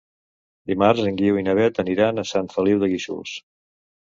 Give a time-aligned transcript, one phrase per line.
[0.71, 3.37] Dimarts en Guiu i na Beth aniran a Sant Feliu de Guíxols.